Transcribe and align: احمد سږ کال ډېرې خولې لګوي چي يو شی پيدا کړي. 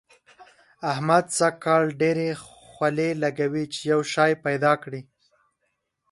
احمد 0.91 1.25
سږ 1.37 1.53
کال 1.65 1.83
ډېرې 2.01 2.27
خولې 2.71 3.09
لګوي 3.23 3.65
چي 3.73 3.79
يو 3.91 3.99
شی 4.13 4.31
پيدا 4.45 4.73
کړي. 4.83 5.01